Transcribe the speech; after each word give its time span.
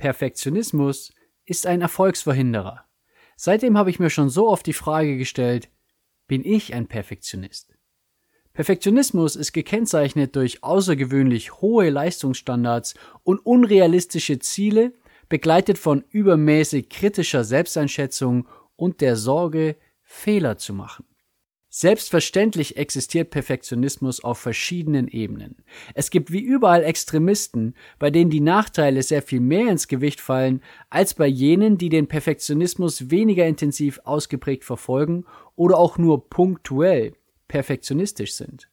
Perfektionismus 0.00 1.12
ist 1.44 1.66
ein 1.66 1.82
Erfolgsverhinderer. 1.82 2.86
Seitdem 3.36 3.76
habe 3.76 3.90
ich 3.90 3.98
mir 3.98 4.08
schon 4.08 4.30
so 4.30 4.48
oft 4.48 4.64
die 4.64 4.72
Frage 4.72 5.18
gestellt, 5.18 5.68
bin 6.26 6.42
ich 6.42 6.72
ein 6.72 6.86
Perfektionist? 6.86 7.76
Perfektionismus 8.54 9.36
ist 9.36 9.52
gekennzeichnet 9.52 10.36
durch 10.36 10.64
außergewöhnlich 10.64 11.60
hohe 11.60 11.90
Leistungsstandards 11.90 12.94
und 13.24 13.44
unrealistische 13.44 14.38
Ziele, 14.38 14.94
begleitet 15.28 15.76
von 15.76 16.02
übermäßig 16.08 16.88
kritischer 16.88 17.44
Selbsteinschätzung 17.44 18.48
und 18.76 19.02
der 19.02 19.16
Sorge, 19.16 19.76
Fehler 20.00 20.56
zu 20.56 20.72
machen. 20.72 21.04
Selbstverständlich 21.72 22.76
existiert 22.76 23.30
Perfektionismus 23.30 24.24
auf 24.24 24.38
verschiedenen 24.38 25.06
Ebenen. 25.06 25.54
Es 25.94 26.10
gibt 26.10 26.32
wie 26.32 26.40
überall 26.40 26.82
Extremisten, 26.82 27.76
bei 28.00 28.10
denen 28.10 28.28
die 28.28 28.40
Nachteile 28.40 29.04
sehr 29.04 29.22
viel 29.22 29.38
mehr 29.38 29.70
ins 29.70 29.86
Gewicht 29.86 30.20
fallen, 30.20 30.62
als 30.90 31.14
bei 31.14 31.28
jenen, 31.28 31.78
die 31.78 31.88
den 31.88 32.08
Perfektionismus 32.08 33.10
weniger 33.10 33.46
intensiv 33.46 34.00
ausgeprägt 34.02 34.64
verfolgen 34.64 35.26
oder 35.54 35.78
auch 35.78 35.96
nur 35.96 36.28
punktuell 36.28 37.12
perfektionistisch 37.46 38.32
sind. 38.32 38.68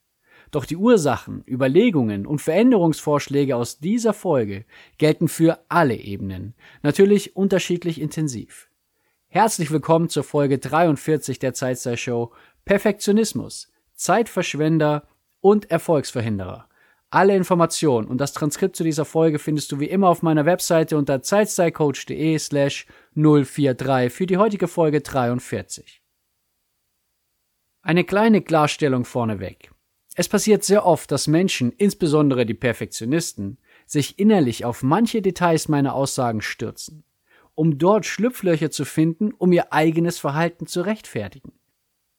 Doch 0.49 0.65
die 0.65 0.77
Ursachen, 0.77 1.43
Überlegungen 1.47 2.25
und 2.25 2.41
Veränderungsvorschläge 2.41 3.55
aus 3.55 3.77
dieser 3.77 4.13
Folge 4.13 4.65
gelten 4.97 5.27
für 5.27 5.59
alle 5.69 5.95
Ebenen, 5.95 6.55
natürlich 6.81 7.35
unterschiedlich 7.35 8.01
intensiv. 8.01 8.69
Herzlich 9.29 9.71
willkommen 9.71 10.07
zur 10.07 10.23
Folge 10.23 10.57
43 10.57 11.37
der 11.37 11.53
Zeitstyle 11.53 11.97
Show 11.97 12.31
Perfektionismus, 12.67 13.71
Zeitverschwender 13.95 15.07
und 15.39 15.71
Erfolgsverhinderer. 15.71 16.67
Alle 17.09 17.33
Informationen 17.33 18.09
und 18.09 18.19
das 18.19 18.33
Transkript 18.33 18.75
zu 18.75 18.83
dieser 18.83 19.05
Folge 19.05 19.39
findest 19.39 19.71
du 19.71 19.79
wie 19.79 19.85
immer 19.85 20.09
auf 20.09 20.21
meiner 20.21 20.45
Webseite 20.45 20.97
unter 20.97 21.21
zeitstylecoach.de 21.21 22.37
slash 22.37 22.85
043 23.15 24.11
für 24.11 24.25
die 24.25 24.35
heutige 24.35 24.67
Folge 24.67 24.99
43. 24.99 26.01
Eine 27.83 28.03
kleine 28.03 28.41
Klarstellung 28.41 29.05
vorneweg. 29.05 29.71
Es 30.15 30.27
passiert 30.27 30.65
sehr 30.65 30.85
oft, 30.85 31.09
dass 31.09 31.27
Menschen, 31.27 31.71
insbesondere 31.71 32.45
die 32.45 32.53
Perfektionisten, 32.53 33.59
sich 33.85 34.19
innerlich 34.19 34.65
auf 34.65 34.83
manche 34.83 35.21
Details 35.21 35.69
meiner 35.69 35.93
Aussagen 35.93 36.41
stürzen, 36.41 37.05
um 37.55 37.77
dort 37.77 38.05
Schlupflöcher 38.05 38.71
zu 38.71 38.83
finden, 38.83 39.31
um 39.31 39.53
ihr 39.53 39.71
eigenes 39.71 40.19
Verhalten 40.19 40.67
zu 40.67 40.81
rechtfertigen. 40.81 41.56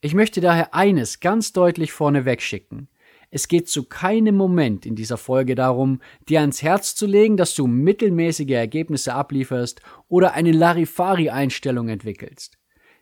Ich 0.00 0.14
möchte 0.14 0.40
daher 0.40 0.74
eines 0.74 1.18
ganz 1.18 1.52
deutlich 1.52 1.90
vorneweg 1.90 2.40
schicken. 2.40 2.88
Es 3.32 3.48
geht 3.48 3.68
zu 3.68 3.82
keinem 3.82 4.36
Moment 4.36 4.86
in 4.86 4.94
dieser 4.94 5.16
Folge 5.16 5.56
darum, 5.56 6.00
dir 6.28 6.40
ans 6.40 6.62
Herz 6.62 6.94
zu 6.94 7.04
legen, 7.04 7.36
dass 7.36 7.56
du 7.56 7.66
mittelmäßige 7.66 8.50
Ergebnisse 8.50 9.12
ablieferst 9.12 9.82
oder 10.08 10.34
eine 10.34 10.52
Larifari-Einstellung 10.52 11.88
entwickelst. 11.88 12.58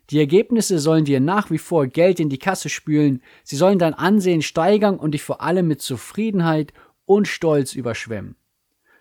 Die 0.09 0.17
Ergebnisse 0.17 0.79
sollen 0.79 1.05
dir 1.05 1.19
nach 1.19 1.51
wie 1.51 1.59
vor 1.59 1.85
Geld 1.85 2.19
in 2.19 2.29
die 2.29 2.39
Kasse 2.39 2.67
spülen, 2.67 3.21
sie 3.43 3.57
sollen 3.57 3.77
dein 3.77 3.93
Ansehen 3.93 4.41
steigern 4.41 4.97
und 4.97 5.11
dich 5.11 5.21
vor 5.21 5.41
allem 5.41 5.67
mit 5.67 5.81
Zufriedenheit 5.81 6.73
und 7.05 7.27
Stolz 7.27 7.75
überschwemmen. 7.75 8.37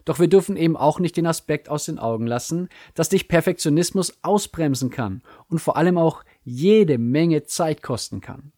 Doch 0.04 0.20
wir 0.20 0.28
dürfen 0.28 0.56
eben 0.56 0.76
auch 0.76 1.00
nicht 1.00 1.16
den 1.16 1.26
Aspekt 1.26 1.68
aus 1.68 1.86
den 1.86 1.98
Augen 1.98 2.26
lassen, 2.26 2.68
dass 2.94 3.08
dich 3.08 3.26
Perfektionismus 3.26 4.18
ausbremsen 4.22 4.90
kann 4.90 5.22
und 5.48 5.58
vor 5.58 5.76
allem 5.76 5.98
auch 5.98 6.24
jede 6.46 6.96
Menge 6.96 7.42
Zeit 7.42 7.82
kosten 7.82 8.20
kann. 8.20 8.52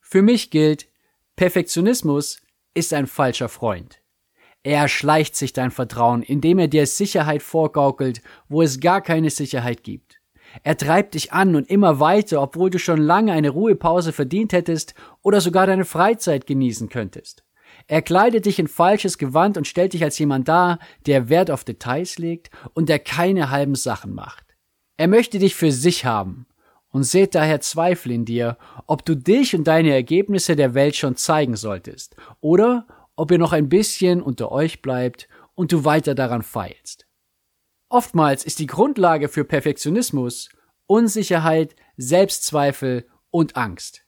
Für 0.00 0.22
mich 0.22 0.50
gilt, 0.50 0.88
Perfektionismus 1.36 2.40
ist 2.72 2.94
ein 2.94 3.06
falscher 3.06 3.50
Freund. 3.50 4.00
Er 4.62 4.80
erschleicht 4.80 5.36
sich 5.36 5.52
dein 5.52 5.70
Vertrauen, 5.70 6.22
indem 6.22 6.58
er 6.58 6.66
dir 6.66 6.86
Sicherheit 6.86 7.42
vorgaukelt, 7.42 8.22
wo 8.48 8.62
es 8.62 8.80
gar 8.80 9.02
keine 9.02 9.28
Sicherheit 9.28 9.84
gibt. 9.84 10.18
Er 10.62 10.78
treibt 10.78 11.12
dich 11.12 11.32
an 11.32 11.54
und 11.54 11.68
immer 11.68 12.00
weiter, 12.00 12.40
obwohl 12.40 12.70
du 12.70 12.78
schon 12.78 13.00
lange 13.00 13.32
eine 13.32 13.50
Ruhepause 13.50 14.14
verdient 14.14 14.54
hättest 14.54 14.94
oder 15.20 15.42
sogar 15.42 15.66
deine 15.66 15.84
Freizeit 15.84 16.46
genießen 16.46 16.88
könntest. 16.88 17.44
Er 17.86 18.00
kleidet 18.00 18.46
dich 18.46 18.58
in 18.58 18.66
falsches 18.66 19.18
Gewand 19.18 19.58
und 19.58 19.66
stellt 19.66 19.92
dich 19.92 20.02
als 20.02 20.18
jemand 20.18 20.48
dar, 20.48 20.78
der 21.04 21.28
Wert 21.28 21.50
auf 21.50 21.64
Details 21.64 22.16
legt 22.16 22.50
und 22.72 22.88
der 22.88 22.98
keine 22.98 23.50
halben 23.50 23.74
Sachen 23.74 24.14
macht. 24.14 24.56
Er 24.96 25.08
möchte 25.08 25.38
dich 25.38 25.54
für 25.54 25.70
sich 25.70 26.06
haben 26.06 26.46
und 26.96 27.02
seht 27.02 27.34
daher 27.34 27.60
Zweifel 27.60 28.10
in 28.10 28.24
dir, 28.24 28.56
ob 28.86 29.04
du 29.04 29.14
dich 29.14 29.54
und 29.54 29.64
deine 29.64 29.92
Ergebnisse 29.92 30.56
der 30.56 30.72
Welt 30.72 30.96
schon 30.96 31.14
zeigen 31.14 31.54
solltest 31.54 32.16
oder 32.40 32.86
ob 33.16 33.30
ihr 33.30 33.36
noch 33.36 33.52
ein 33.52 33.68
bisschen 33.68 34.22
unter 34.22 34.50
euch 34.50 34.80
bleibt 34.80 35.28
und 35.54 35.72
du 35.72 35.84
weiter 35.84 36.14
daran 36.14 36.40
feilst. 36.40 37.06
Oftmals 37.90 38.46
ist 38.46 38.60
die 38.60 38.66
Grundlage 38.66 39.28
für 39.28 39.44
Perfektionismus 39.44 40.48
Unsicherheit, 40.86 41.76
Selbstzweifel 41.98 43.06
und 43.30 43.56
Angst. 43.56 44.05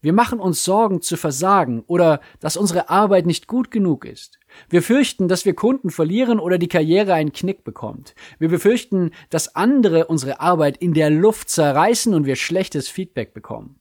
Wir 0.00 0.12
machen 0.12 0.38
uns 0.38 0.62
Sorgen 0.62 1.02
zu 1.02 1.16
versagen 1.16 1.82
oder 1.86 2.20
dass 2.38 2.56
unsere 2.56 2.88
Arbeit 2.88 3.26
nicht 3.26 3.48
gut 3.48 3.70
genug 3.72 4.04
ist. 4.04 4.38
Wir 4.68 4.82
fürchten, 4.82 5.26
dass 5.26 5.44
wir 5.44 5.54
Kunden 5.54 5.90
verlieren 5.90 6.38
oder 6.38 6.56
die 6.58 6.68
Karriere 6.68 7.14
einen 7.14 7.32
Knick 7.32 7.64
bekommt. 7.64 8.14
Wir 8.38 8.48
befürchten, 8.48 9.10
dass 9.30 9.56
andere 9.56 10.06
unsere 10.06 10.40
Arbeit 10.40 10.76
in 10.76 10.94
der 10.94 11.10
Luft 11.10 11.50
zerreißen 11.50 12.14
und 12.14 12.26
wir 12.26 12.36
schlechtes 12.36 12.88
Feedback 12.88 13.34
bekommen. 13.34 13.80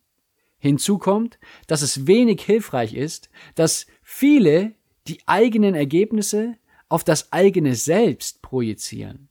Hinzu 0.57 0.97
kommt, 0.97 1.37
dass 1.67 1.83
es 1.83 2.07
wenig 2.07 2.41
hilfreich 2.41 2.95
ist, 2.95 3.29
dass 3.53 3.85
viele 4.01 4.73
die 5.07 5.19
eigenen 5.27 5.75
Ergebnisse 5.75 6.55
auf 6.89 7.03
das 7.03 7.31
eigene 7.31 7.75
Selbst 7.75 8.41
projizieren. 8.41 9.29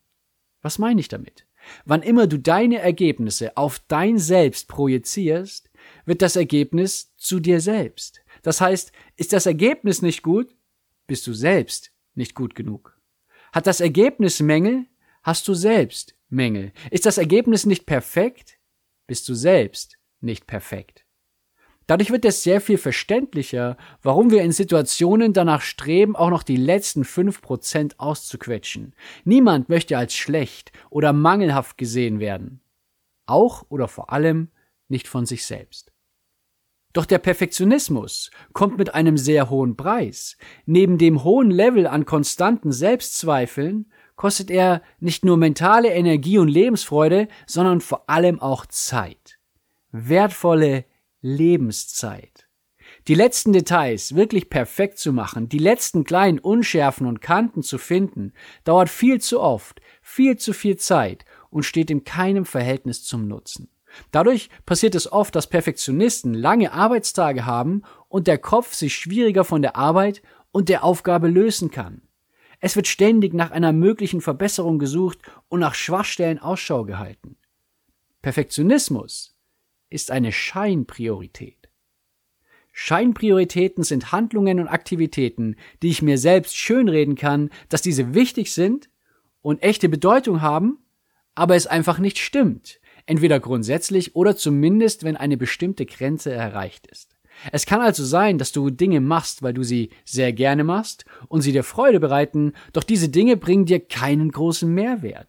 Was 0.63 0.79
meine 0.79 1.01
ich 1.01 1.09
damit? 1.09 1.47
Wann 1.85 2.03
immer 2.03 2.29
du 2.29 2.39
deine 2.39 2.79
Ergebnisse 2.79 3.57
auf 3.57 3.81
dein 3.89 4.19
Selbst 4.19 4.69
projizierst, 4.69 5.69
wird 6.07 6.23
das 6.23 6.37
Ergebnis 6.37 7.15
zu 7.17 7.41
dir 7.41 7.61
selbst. 7.61 8.23
Das 8.43 8.61
heißt, 8.61 8.93
ist 9.17 9.33
das 9.33 9.45
Ergebnis 9.45 10.01
nicht 10.01 10.23
gut, 10.23 10.57
bist 11.07 11.27
du 11.27 11.35
selbst 11.35 11.93
nicht 12.15 12.35
gut 12.35 12.55
genug. 12.55 12.99
Hat 13.53 13.67
das 13.67 13.81
Ergebnis 13.81 14.41
Mängel, 14.41 14.87
hast 15.23 15.47
du 15.49 15.55
selbst 15.55 16.15
Mängel. 16.29 16.73
Ist 16.91 17.07
das 17.07 17.19
Ergebnis 17.19 17.67
nicht 17.67 17.87
perfekt, 17.87 18.59
bist 19.07 19.29
du 19.29 19.35
selbst 19.35 19.99
nicht 20.21 20.47
perfekt. 20.47 21.05
Dadurch 21.87 22.11
wird 22.11 22.25
es 22.25 22.43
sehr 22.43 22.61
viel 22.61 22.79
verständlicher, 22.79 23.77
warum 24.03 24.33
wir 24.33 24.43
in 24.43 24.51
Situationen 24.51 25.33
danach 25.33 25.63
streben, 25.63 26.17
auch 26.17 26.31
noch 26.31 26.43
die 26.43 26.57
letzten 26.57 27.05
fünf 27.05 27.43
Prozent 27.43 28.01
auszuquetschen. 28.01 28.95
Niemand 29.25 29.69
möchte 29.69 29.97
als 29.97 30.15
schlecht 30.15 30.73
oder 30.91 31.13
mangelhaft 31.13 31.79
gesehen 31.79 32.19
werden. 32.19 32.61
Auch 33.27 33.67
oder 33.69 33.87
vor 33.87 34.13
allem 34.13 34.49
nicht 34.89 35.07
von 35.07 35.27
sich 35.27 35.47
selbst. 35.47 35.93
Doch 36.97 37.05
der 37.05 37.19
Perfektionismus 37.19 38.31
kommt 38.55 38.79
mit 38.79 38.95
einem 38.95 39.19
sehr 39.19 39.51
hohen 39.51 39.77
Preis. 39.77 40.39
Neben 40.65 40.97
dem 40.97 41.25
hohen 41.25 41.51
Level 41.51 41.87
an 41.87 42.07
konstanten 42.07 42.73
Selbstzweifeln 42.73 43.93
kostet 44.15 44.51
er 44.51 44.81
nicht 44.99 45.23
nur 45.23 45.37
mentale 45.37 45.93
Energie 45.93 46.39
und 46.39 46.49
Lebensfreude, 46.49 47.29
sondern 47.47 47.83
vor 47.83 48.09
allem 48.09 48.41
auch 48.41 48.65
Zeit. 48.65 49.39
Wertvolle 49.93 50.87
Lebenszeit. 51.21 52.49
Die 53.09 53.15
letzten 53.15 53.53
Details 53.53 54.15
wirklich 54.15 54.49
perfekt 54.49 54.99
zu 54.99 55.13
machen, 55.13 55.51
die 55.51 55.59
letzten 55.59 56.03
kleinen 56.03 56.39
Unschärfen 56.39 57.07
und 57.07 57.21
Kanten 57.21 57.63
zu 57.63 57.77
finden, 57.77 58.33
dauert 58.65 58.89
viel 58.89 59.21
zu 59.21 59.43
oft, 59.43 59.83
viel 60.01 60.39
zu 60.39 60.55
viel 60.55 60.79
Zeit 60.79 61.27
und 61.51 61.65
steht 61.65 61.91
in 61.91 62.05
keinem 62.05 62.47
Verhältnis 62.47 63.05
zum 63.05 63.29
Nutzen. 63.29 63.69
Dadurch 64.11 64.49
passiert 64.65 64.95
es 64.95 65.11
oft, 65.11 65.35
dass 65.35 65.49
Perfektionisten 65.49 66.35
lange 66.35 66.73
Arbeitstage 66.73 67.47
haben 67.47 67.83
und 68.09 68.27
der 68.27 68.39
Kopf 68.39 68.75
sich 68.75 68.95
schwieriger 68.97 69.45
von 69.45 69.63
der 69.63 69.77
Arbeit 69.77 70.23
und 70.53 70.69
der 70.69 70.85
Aufgabe 70.85 71.29
lösen 71.29 71.71
kann. 71.71 72.03
Es 72.61 72.77
wird 72.77 72.87
ständig 72.87 73.35
nach 73.35 73.51
einer 73.51 73.73
möglichen 73.73 74.21
Verbesserung 74.21 74.79
gesucht 74.79 75.19
und 75.49 75.61
nach 75.61 75.75
Schwachstellen 75.75 76.39
Ausschau 76.39 76.85
gehalten. 76.85 77.37
Perfektionismus 78.23 79.37
ist 79.91 80.11
eine 80.11 80.33
Scheinpriorität. 80.33 81.69
Scheinprioritäten 82.73 83.85
sind 83.85 84.13
Handlungen 84.13 84.61
und 84.61 84.69
Aktivitäten, 84.69 85.57
die 85.83 85.89
ich 85.89 86.03
mir 86.03 86.19
selbst 86.19 86.57
schönreden 86.57 87.15
kann, 87.15 87.51
dass 87.69 87.83
diese 87.83 88.15
wichtig 88.15 88.53
sind 88.53 88.91
und 89.41 89.63
echte 89.63 89.89
Bedeutung 89.89 90.43
haben, 90.43 90.79
aber 91.35 91.55
es 91.55 91.67
einfach 91.67 91.99
nicht 91.99 92.19
stimmt, 92.19 92.81
entweder 93.07 93.41
grundsätzlich 93.41 94.15
oder 94.17 94.37
zumindest, 94.37 95.05
wenn 95.05 95.17
eine 95.17 95.37
bestimmte 95.37 95.87
Grenze 95.87 96.33
erreicht 96.33 96.87
ist. 96.89 97.17
Es 97.53 97.67
kann 97.67 97.81
also 97.81 98.05
sein, 98.05 98.39
dass 98.39 98.53
du 98.53 98.71
Dinge 98.71 99.01
machst, 99.01 99.43
weil 99.43 99.55
du 99.55 99.63
sie 99.63 99.91
sehr 100.05 100.33
gerne 100.33 100.65
machst 100.65 101.05
und 101.29 101.43
sie 101.43 101.53
dir 101.53 101.65
Freude 101.65 102.01
bereiten, 102.01 102.53
doch 102.73 102.83
diese 102.83 103.09
Dinge 103.09 103.37
bringen 103.37 103.67
dir 103.67 103.81
keinen 103.81 104.31
großen 104.31 104.73
Mehrwert. 104.73 105.29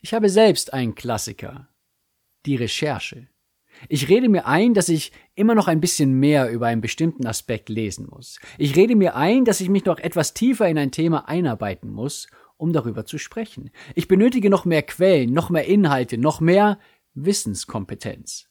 Ich 0.00 0.14
habe 0.14 0.28
selbst 0.28 0.72
einen 0.72 0.94
Klassiker. 0.94 1.68
Die 2.46 2.56
Recherche. 2.56 3.28
Ich 3.88 4.08
rede 4.08 4.28
mir 4.28 4.46
ein, 4.46 4.74
dass 4.74 4.88
ich 4.88 5.12
immer 5.34 5.54
noch 5.54 5.66
ein 5.66 5.80
bisschen 5.80 6.12
mehr 6.12 6.50
über 6.50 6.66
einen 6.66 6.80
bestimmten 6.80 7.26
Aspekt 7.26 7.68
lesen 7.68 8.06
muss. 8.08 8.38
Ich 8.58 8.76
rede 8.76 8.96
mir 8.96 9.16
ein, 9.16 9.44
dass 9.44 9.60
ich 9.60 9.68
mich 9.68 9.84
noch 9.84 9.98
etwas 9.98 10.34
tiefer 10.34 10.68
in 10.68 10.78
ein 10.78 10.92
Thema 10.92 11.28
einarbeiten 11.28 11.90
muss, 11.90 12.28
um 12.56 12.72
darüber 12.72 13.04
zu 13.04 13.18
sprechen. 13.18 13.70
Ich 13.94 14.08
benötige 14.08 14.50
noch 14.50 14.64
mehr 14.64 14.82
Quellen, 14.82 15.32
noch 15.32 15.50
mehr 15.50 15.66
Inhalte, 15.66 16.18
noch 16.18 16.40
mehr 16.40 16.78
Wissenskompetenz. 17.14 18.48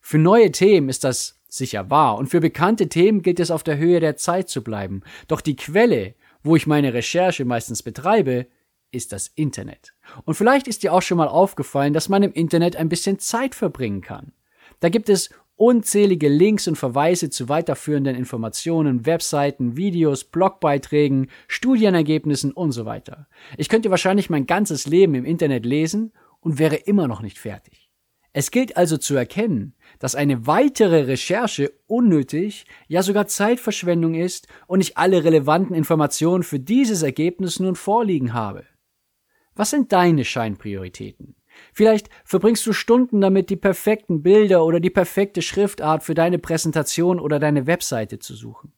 Für 0.00 0.18
neue 0.18 0.50
Themen 0.50 0.88
ist 0.88 1.04
das 1.04 1.40
sicher 1.48 1.90
wahr 1.90 2.16
und 2.16 2.28
für 2.28 2.40
bekannte 2.40 2.88
Themen 2.88 3.22
gilt 3.22 3.38
es 3.38 3.50
auf 3.50 3.62
der 3.62 3.78
Höhe 3.78 4.00
der 4.00 4.16
Zeit 4.16 4.48
zu 4.48 4.64
bleiben. 4.64 5.02
Doch 5.28 5.40
die 5.40 5.56
Quelle, 5.56 6.14
wo 6.42 6.56
ich 6.56 6.66
meine 6.66 6.94
Recherche 6.94 7.44
meistens 7.44 7.82
betreibe, 7.82 8.46
ist 8.90 9.12
das 9.12 9.28
Internet. 9.28 9.94
Und 10.24 10.34
vielleicht 10.34 10.68
ist 10.68 10.82
dir 10.82 10.92
auch 10.92 11.02
schon 11.02 11.18
mal 11.18 11.28
aufgefallen, 11.28 11.92
dass 11.92 12.08
man 12.08 12.22
im 12.22 12.32
Internet 12.32 12.76
ein 12.76 12.88
bisschen 12.88 13.18
Zeit 13.18 13.54
verbringen 13.54 14.00
kann. 14.00 14.32
Da 14.80 14.88
gibt 14.88 15.08
es 15.08 15.30
unzählige 15.62 16.28
Links 16.28 16.66
und 16.66 16.74
Verweise 16.74 17.30
zu 17.30 17.48
weiterführenden 17.48 18.16
Informationen, 18.16 19.06
Webseiten, 19.06 19.76
Videos, 19.76 20.24
Blogbeiträgen, 20.24 21.28
Studienergebnissen 21.46 22.50
und 22.50 22.72
so 22.72 22.84
weiter. 22.84 23.28
Ich 23.56 23.68
könnte 23.68 23.88
wahrscheinlich 23.88 24.28
mein 24.28 24.46
ganzes 24.46 24.88
Leben 24.88 25.14
im 25.14 25.24
Internet 25.24 25.64
lesen 25.64 26.12
und 26.40 26.58
wäre 26.58 26.74
immer 26.74 27.06
noch 27.06 27.22
nicht 27.22 27.38
fertig. 27.38 27.90
Es 28.32 28.50
gilt 28.50 28.76
also 28.76 28.96
zu 28.96 29.14
erkennen, 29.14 29.76
dass 30.00 30.16
eine 30.16 30.48
weitere 30.48 31.02
Recherche 31.02 31.72
unnötig, 31.86 32.66
ja 32.88 33.04
sogar 33.04 33.28
Zeitverschwendung 33.28 34.14
ist 34.14 34.48
und 34.66 34.80
ich 34.80 34.98
alle 34.98 35.22
relevanten 35.22 35.76
Informationen 35.76 36.42
für 36.42 36.58
dieses 36.58 37.04
Ergebnis 37.04 37.60
nun 37.60 37.76
vorliegen 37.76 38.34
habe. 38.34 38.64
Was 39.54 39.70
sind 39.70 39.92
deine 39.92 40.24
Scheinprioritäten? 40.24 41.36
Vielleicht 41.72 42.08
verbringst 42.24 42.66
du 42.66 42.72
Stunden 42.72 43.20
damit, 43.20 43.50
die 43.50 43.56
perfekten 43.56 44.22
Bilder 44.22 44.64
oder 44.64 44.80
die 44.80 44.90
perfekte 44.90 45.42
Schriftart 45.42 46.02
für 46.02 46.14
deine 46.14 46.38
Präsentation 46.38 47.18
oder 47.18 47.38
deine 47.38 47.66
Webseite 47.66 48.18
zu 48.18 48.34
suchen. 48.34 48.72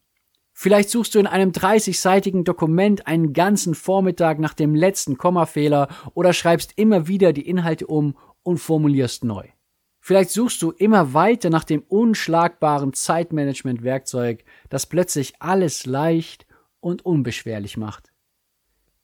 Vielleicht 0.57 0.89
suchst 0.89 1.13
du 1.13 1.19
in 1.19 1.27
einem 1.27 1.51
30-seitigen 1.51 2.45
Dokument 2.45 3.07
einen 3.07 3.33
ganzen 3.33 3.75
Vormittag 3.75 4.39
nach 4.39 4.53
dem 4.53 4.73
letzten 4.73 5.17
Kommafehler 5.17 5.89
oder 6.13 6.31
schreibst 6.31 6.73
immer 6.77 7.07
wieder 7.07 7.33
die 7.33 7.47
Inhalte 7.47 7.87
um 7.87 8.15
und 8.41 8.59
formulierst 8.59 9.25
neu. 9.25 9.47
Vielleicht 9.99 10.29
suchst 10.29 10.61
du 10.61 10.71
immer 10.71 11.13
weiter 11.13 11.49
nach 11.49 11.63
dem 11.63 11.81
unschlagbaren 11.81 12.93
Zeitmanagement-Werkzeug, 12.93 14.45
das 14.69 14.85
plötzlich 14.85 15.33
alles 15.39 15.85
leicht 15.85 16.45
und 16.79 17.03
unbeschwerlich 17.03 17.75
macht. 17.75 18.13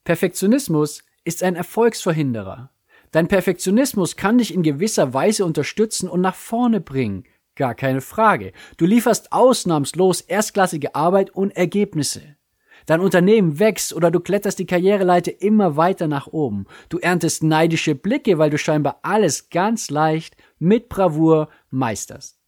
Perfektionismus 0.03 1.03
ist 1.23 1.43
ein 1.43 1.55
Erfolgsverhinderer. 1.55 2.71
Dein 3.11 3.27
Perfektionismus 3.27 4.15
kann 4.15 4.37
dich 4.37 4.53
in 4.53 4.63
gewisser 4.63 5.13
Weise 5.13 5.45
unterstützen 5.45 6.07
und 6.09 6.21
nach 6.21 6.35
vorne 6.35 6.79
bringen. 6.79 7.25
Gar 7.55 7.75
keine 7.75 8.01
Frage. 8.01 8.53
Du 8.77 8.85
lieferst 8.85 9.33
ausnahmslos 9.33 10.21
erstklassige 10.21 10.95
Arbeit 10.95 11.29
und 11.31 11.51
Ergebnisse. 11.51 12.37
Dein 12.85 13.01
Unternehmen 13.01 13.59
wächst 13.59 13.93
oder 13.93 14.09
du 14.09 14.19
kletterst 14.19 14.57
die 14.59 14.65
Karriereleiter 14.65 15.41
immer 15.41 15.75
weiter 15.75 16.07
nach 16.07 16.27
oben. 16.27 16.65
Du 16.89 16.97
erntest 16.97 17.43
neidische 17.43 17.95
Blicke, 17.95 18.37
weil 18.37 18.49
du 18.49 18.57
scheinbar 18.57 18.99
alles 19.03 19.49
ganz 19.49 19.89
leicht 19.89 20.35
mit 20.57 20.89
Bravour 20.89 21.49
meisterst. 21.69 22.39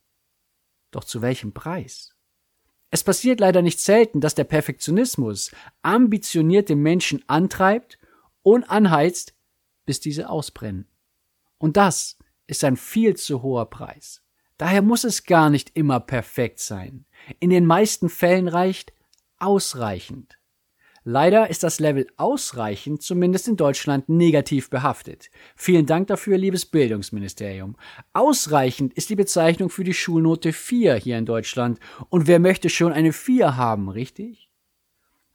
Doch 0.91 1.03
zu 1.03 1.21
welchem 1.21 1.53
Preis? 1.53 2.15
Es 2.89 3.03
passiert 3.03 3.39
leider 3.39 3.61
nicht 3.61 3.79
selten, 3.79 4.21
dass 4.21 4.35
der 4.35 4.43
Perfektionismus 4.43 5.51
ambitionierte 5.81 6.75
Menschen 6.75 7.23
antreibt 7.27 7.99
und 8.43 8.69
anheizt, 8.69 9.33
bis 9.85 9.99
diese 9.99 10.29
ausbrennen. 10.29 10.87
Und 11.57 11.77
das 11.77 12.17
ist 12.47 12.63
ein 12.63 12.77
viel 12.77 13.15
zu 13.15 13.41
hoher 13.41 13.69
Preis. 13.69 14.21
Daher 14.57 14.81
muss 14.81 15.03
es 15.03 15.23
gar 15.25 15.49
nicht 15.49 15.71
immer 15.75 15.99
perfekt 15.99 16.59
sein. 16.59 17.05
In 17.39 17.49
den 17.49 17.65
meisten 17.65 18.09
Fällen 18.09 18.47
reicht 18.47 18.93
ausreichend. 19.37 20.37
Leider 21.05 21.49
ist 21.49 21.63
das 21.63 21.81
Level 21.81 22.07
ausreichend 22.15 23.01
zumindest 23.01 23.49
in 23.49 23.57
Deutschland 23.57 24.07
negativ 24.07 24.69
behaftet. 24.69 25.29
Vielen 25.55 25.85
Dank 25.85 26.07
dafür, 26.07 26.37
liebes 26.37 26.65
Bildungsministerium. 26.65 27.75
Ausreichend 28.13 28.93
ist 28.93 29.09
die 29.09 29.17
Bezeichnung 29.17 29.69
für 29.69 29.83
die 29.83 29.93
Schulnote 29.93 30.53
4 30.53 30.95
hier 30.95 31.17
in 31.17 31.25
Deutschland. 31.25 31.79
Und 32.09 32.27
wer 32.27 32.39
möchte 32.39 32.69
schon 32.69 32.93
eine 32.93 33.11
4 33.11 33.57
haben, 33.57 33.89
richtig? 33.89 34.42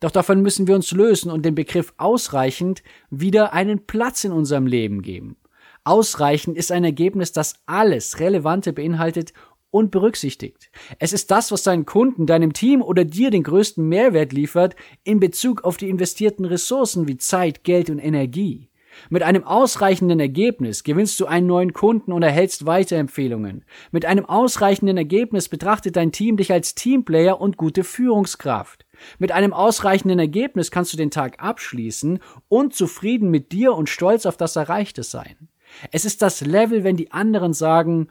Doch 0.00 0.10
davon 0.10 0.42
müssen 0.42 0.66
wir 0.66 0.74
uns 0.74 0.92
lösen 0.92 1.30
und 1.30 1.44
dem 1.44 1.54
Begriff 1.54 1.92
ausreichend 1.96 2.82
wieder 3.10 3.52
einen 3.52 3.86
Platz 3.86 4.24
in 4.24 4.32
unserem 4.32 4.66
Leben 4.66 5.02
geben. 5.02 5.36
Ausreichend 5.84 6.56
ist 6.56 6.70
ein 6.70 6.84
Ergebnis, 6.84 7.32
das 7.32 7.62
alles 7.66 8.20
Relevante 8.20 8.72
beinhaltet 8.72 9.32
und 9.70 9.90
berücksichtigt. 9.90 10.70
Es 10.98 11.12
ist 11.12 11.30
das, 11.30 11.50
was 11.52 11.62
deinen 11.62 11.86
Kunden, 11.86 12.26
deinem 12.26 12.52
Team 12.52 12.82
oder 12.82 13.04
dir 13.04 13.30
den 13.30 13.42
größten 13.42 13.86
Mehrwert 13.86 14.32
liefert 14.32 14.76
in 15.04 15.20
Bezug 15.20 15.64
auf 15.64 15.76
die 15.76 15.88
investierten 15.90 16.44
Ressourcen 16.44 17.08
wie 17.08 17.16
Zeit, 17.16 17.64
Geld 17.64 17.90
und 17.90 17.98
Energie. 17.98 18.70
Mit 19.10 19.22
einem 19.22 19.44
ausreichenden 19.44 20.18
Ergebnis 20.20 20.82
gewinnst 20.82 21.20
du 21.20 21.26
einen 21.26 21.46
neuen 21.46 21.72
Kunden 21.72 22.12
und 22.12 22.22
erhältst 22.22 22.66
Weiterempfehlungen. 22.66 23.64
Mit 23.92 24.04
einem 24.04 24.24
ausreichenden 24.24 24.96
Ergebnis 24.96 25.48
betrachtet 25.48 25.96
dein 25.96 26.12
Team 26.12 26.36
dich 26.36 26.52
als 26.52 26.74
Teamplayer 26.74 27.40
und 27.40 27.56
gute 27.56 27.84
Führungskraft. 27.84 28.86
Mit 29.18 29.32
einem 29.32 29.52
ausreichenden 29.52 30.18
Ergebnis 30.18 30.70
kannst 30.70 30.92
du 30.92 30.96
den 30.96 31.10
Tag 31.10 31.42
abschließen 31.42 32.20
und 32.48 32.74
zufrieden 32.74 33.30
mit 33.30 33.52
dir 33.52 33.74
und 33.74 33.88
stolz 33.88 34.26
auf 34.26 34.36
das 34.36 34.56
Erreichte 34.56 35.02
sein. 35.02 35.48
Es 35.92 36.04
ist 36.04 36.22
das 36.22 36.40
Level, 36.40 36.84
wenn 36.84 36.96
die 36.96 37.12
anderen 37.12 37.52
sagen, 37.52 38.08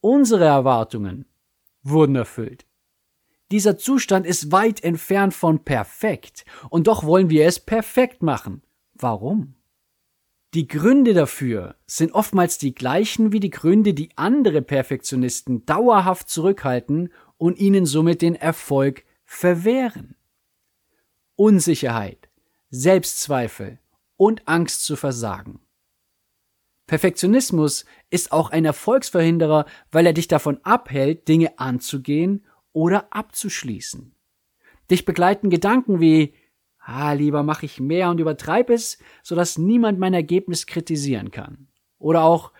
unsere 0.00 0.44
Erwartungen 0.44 1.26
wurden 1.82 2.16
erfüllt. 2.16 2.66
Dieser 3.52 3.78
Zustand 3.78 4.26
ist 4.26 4.50
weit 4.50 4.82
entfernt 4.82 5.32
von 5.32 5.64
perfekt, 5.64 6.44
und 6.68 6.88
doch 6.88 7.04
wollen 7.04 7.30
wir 7.30 7.46
es 7.46 7.60
perfekt 7.60 8.22
machen. 8.22 8.62
Warum? 8.94 9.54
Die 10.54 10.66
Gründe 10.66 11.14
dafür 11.14 11.76
sind 11.86 12.12
oftmals 12.12 12.58
die 12.58 12.74
gleichen 12.74 13.30
wie 13.30 13.40
die 13.40 13.50
Gründe, 13.50 13.94
die 13.94 14.10
andere 14.16 14.62
Perfektionisten 14.62 15.64
dauerhaft 15.64 16.28
zurückhalten 16.28 17.12
und 17.36 17.58
ihnen 17.58 17.86
somit 17.86 18.22
den 18.22 18.34
Erfolg 18.34 19.04
verwehren. 19.24 20.15
Unsicherheit, 21.36 22.28
Selbstzweifel 22.70 23.78
und 24.16 24.48
Angst 24.48 24.84
zu 24.84 24.96
versagen. 24.96 25.60
Perfektionismus 26.86 27.84
ist 28.10 28.32
auch 28.32 28.50
ein 28.50 28.64
Erfolgsverhinderer, 28.64 29.66
weil 29.90 30.06
er 30.06 30.12
dich 30.12 30.28
davon 30.28 30.58
abhält, 30.62 31.28
Dinge 31.28 31.58
anzugehen 31.58 32.46
oder 32.72 33.12
abzuschließen. 33.12 34.14
Dich 34.90 35.04
begleiten 35.04 35.50
Gedanken 35.50 36.00
wie 36.00 36.34
Ah, 36.78 37.14
lieber 37.14 37.42
mache 37.42 37.66
ich 37.66 37.80
mehr 37.80 38.10
und 38.10 38.20
übertreibe 38.20 38.72
es, 38.72 38.98
sodass 39.24 39.58
niemand 39.58 39.98
mein 39.98 40.14
Ergebnis 40.14 40.66
kritisieren 40.66 41.32
kann. 41.32 41.66
Oder 41.98 42.22
auch 42.22 42.52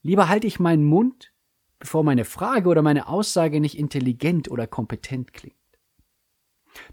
lieber 0.00 0.30
halte 0.30 0.46
ich 0.46 0.58
meinen 0.58 0.84
Mund, 0.84 1.34
bevor 1.78 2.02
meine 2.02 2.24
Frage 2.24 2.70
oder 2.70 2.80
meine 2.80 3.08
Aussage 3.08 3.60
nicht 3.60 3.78
intelligent 3.78 4.50
oder 4.50 4.66
kompetent 4.66 5.34
klingt. 5.34 5.58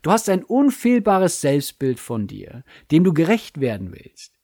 Du 0.01 0.11
hast 0.11 0.29
ein 0.29 0.43
unfehlbares 0.43 1.41
Selbstbild 1.41 1.99
von 1.99 2.27
dir, 2.27 2.63
dem 2.91 3.03
du 3.03 3.13
gerecht 3.13 3.59
werden 3.59 3.91
willst. 3.91 4.39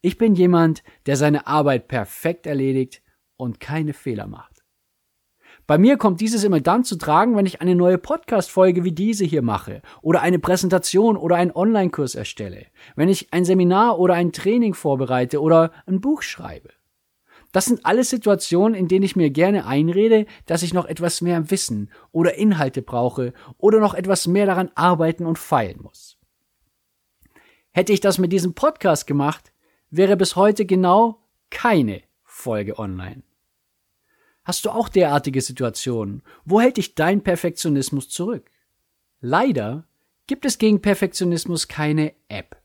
Ich 0.00 0.18
bin 0.18 0.34
jemand, 0.34 0.82
der 1.06 1.16
seine 1.16 1.46
Arbeit 1.46 1.88
perfekt 1.88 2.46
erledigt 2.46 3.02
und 3.36 3.60
keine 3.60 3.92
Fehler 3.92 4.26
macht. 4.26 4.64
Bei 5.66 5.78
mir 5.78 5.96
kommt 5.96 6.20
dieses 6.20 6.44
immer 6.44 6.60
dann 6.60 6.84
zu 6.84 6.96
tragen, 6.96 7.36
wenn 7.36 7.46
ich 7.46 7.62
eine 7.62 7.74
neue 7.74 7.96
Podcast-Folge 7.96 8.84
wie 8.84 8.92
diese 8.92 9.24
hier 9.24 9.40
mache 9.40 9.80
oder 10.02 10.20
eine 10.20 10.38
Präsentation 10.38 11.16
oder 11.16 11.36
einen 11.36 11.52
Online-Kurs 11.52 12.14
erstelle, 12.16 12.66
wenn 12.96 13.08
ich 13.08 13.32
ein 13.32 13.46
Seminar 13.46 13.98
oder 13.98 14.12
ein 14.12 14.32
Training 14.32 14.74
vorbereite 14.74 15.40
oder 15.40 15.72
ein 15.86 16.02
Buch 16.02 16.20
schreibe. 16.20 16.68
Das 17.54 17.66
sind 17.66 17.86
alles 17.86 18.10
Situationen, 18.10 18.74
in 18.74 18.88
denen 18.88 19.04
ich 19.04 19.14
mir 19.14 19.30
gerne 19.30 19.64
einrede, 19.64 20.26
dass 20.46 20.64
ich 20.64 20.74
noch 20.74 20.86
etwas 20.86 21.20
mehr 21.20 21.52
Wissen 21.52 21.88
oder 22.10 22.34
Inhalte 22.34 22.82
brauche 22.82 23.32
oder 23.58 23.78
noch 23.78 23.94
etwas 23.94 24.26
mehr 24.26 24.44
daran 24.44 24.72
arbeiten 24.74 25.24
und 25.24 25.38
feilen 25.38 25.80
muss. 25.80 26.18
Hätte 27.70 27.92
ich 27.92 28.00
das 28.00 28.18
mit 28.18 28.32
diesem 28.32 28.54
Podcast 28.54 29.06
gemacht, 29.06 29.52
wäre 29.88 30.16
bis 30.16 30.34
heute 30.34 30.66
genau 30.66 31.22
keine 31.48 32.02
Folge 32.24 32.76
online. 32.76 33.22
Hast 34.42 34.64
du 34.64 34.70
auch 34.70 34.88
derartige 34.88 35.40
Situationen? 35.40 36.24
Wo 36.44 36.60
hält 36.60 36.76
dich 36.76 36.96
dein 36.96 37.22
Perfektionismus 37.22 38.08
zurück? 38.08 38.50
Leider 39.20 39.86
gibt 40.26 40.44
es 40.44 40.58
gegen 40.58 40.82
Perfektionismus 40.82 41.68
keine 41.68 42.14
App. 42.26 42.56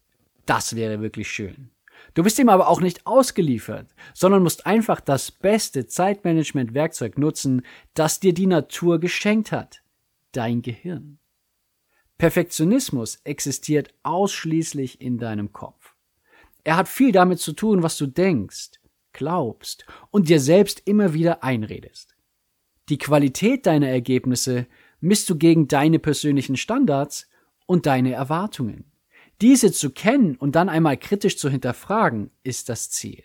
Das 0.47 0.75
wäre 0.75 0.99
wirklich 0.99 1.29
schön. 1.29 1.69
Du 2.13 2.23
bist 2.23 2.39
ihm 2.39 2.49
aber 2.49 2.67
auch 2.67 2.81
nicht 2.81 3.05
ausgeliefert, 3.05 3.93
sondern 4.13 4.43
musst 4.43 4.65
einfach 4.65 4.99
das 4.99 5.31
beste 5.31 5.87
Zeitmanagement-Werkzeug 5.87 7.17
nutzen, 7.17 7.63
das 7.93 8.19
dir 8.19 8.33
die 8.33 8.47
Natur 8.47 8.99
geschenkt 8.99 9.51
hat. 9.51 9.83
Dein 10.31 10.61
Gehirn. 10.61 11.19
Perfektionismus 12.17 13.15
existiert 13.23 13.93
ausschließlich 14.03 15.01
in 15.01 15.17
deinem 15.17 15.53
Kopf. 15.53 15.95
Er 16.63 16.75
hat 16.75 16.87
viel 16.87 17.11
damit 17.11 17.39
zu 17.39 17.53
tun, 17.53 17.81
was 17.81 17.97
du 17.97 18.07
denkst, 18.07 18.79
glaubst 19.13 19.85
und 20.11 20.29
dir 20.29 20.39
selbst 20.39 20.83
immer 20.85 21.13
wieder 21.13 21.43
einredest. 21.43 22.15
Die 22.89 22.97
Qualität 22.97 23.65
deiner 23.65 23.87
Ergebnisse 23.87 24.67
misst 24.99 25.29
du 25.29 25.37
gegen 25.37 25.67
deine 25.67 25.99
persönlichen 25.99 26.57
Standards 26.57 27.29
und 27.65 27.85
deine 27.85 28.13
Erwartungen. 28.13 28.91
Diese 29.41 29.71
zu 29.71 29.89
kennen 29.91 30.35
und 30.35 30.55
dann 30.55 30.69
einmal 30.69 30.97
kritisch 30.97 31.37
zu 31.37 31.49
hinterfragen, 31.49 32.31
ist 32.43 32.67
das 32.69 32.89
Ziel. 32.89 33.23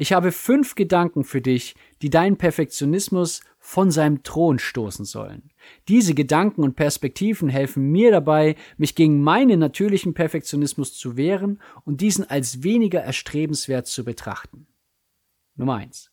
Ich 0.00 0.12
habe 0.12 0.30
fünf 0.30 0.76
Gedanken 0.76 1.24
für 1.24 1.40
dich, 1.40 1.74
die 2.02 2.08
deinen 2.08 2.36
Perfektionismus 2.36 3.40
von 3.58 3.90
seinem 3.90 4.22
Thron 4.22 4.60
stoßen 4.60 5.04
sollen. 5.04 5.50
Diese 5.88 6.14
Gedanken 6.14 6.62
und 6.62 6.76
Perspektiven 6.76 7.48
helfen 7.48 7.90
mir 7.90 8.12
dabei, 8.12 8.54
mich 8.76 8.94
gegen 8.94 9.20
meinen 9.20 9.58
natürlichen 9.58 10.14
Perfektionismus 10.14 10.94
zu 10.94 11.16
wehren 11.16 11.60
und 11.84 12.00
diesen 12.00 12.24
als 12.30 12.62
weniger 12.62 13.00
erstrebenswert 13.00 13.88
zu 13.88 14.04
betrachten. 14.04 14.68
Nummer 15.56 15.74
eins: 15.74 16.12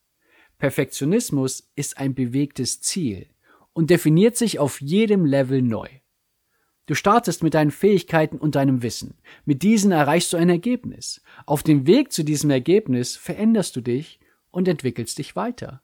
Perfektionismus 0.57 1.71
ist 1.75 1.99
ein 1.99 2.15
bewegtes 2.15 2.81
Ziel 2.81 3.27
und 3.73 3.91
definiert 3.91 4.35
sich 4.35 4.57
auf 4.57 4.81
jedem 4.81 5.25
Level 5.25 5.61
neu. 5.61 5.89
Du 6.87 6.93
startest 6.93 7.41
mit 7.41 7.55
deinen 7.55 7.71
Fähigkeiten 7.71 8.37
und 8.37 8.55
deinem 8.55 8.83
Wissen. 8.83 9.17
Mit 9.43 9.63
diesen 9.63 9.91
erreichst 9.91 10.33
du 10.33 10.37
ein 10.37 10.49
Ergebnis. 10.49 11.21
Auf 11.45 11.63
dem 11.63 11.87
Weg 11.87 12.11
zu 12.11 12.23
diesem 12.23 12.51
Ergebnis 12.51 13.15
veränderst 13.15 13.75
du 13.75 13.81
dich 13.81 14.19
und 14.51 14.67
entwickelst 14.67 15.17
dich 15.17 15.35
weiter. 15.35 15.81